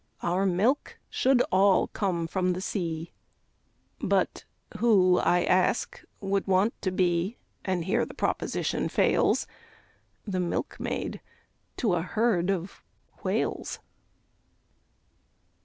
[0.23, 3.11] Our milk should all come from the sea,
[3.99, 4.45] But
[4.79, 9.45] who, I ask, would want to be, And here the proposition fails,
[10.25, 11.21] The milkmaid
[11.77, 12.81] to a herd of
[13.21, 13.77] Whales?